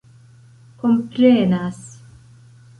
komprenas 0.79 1.81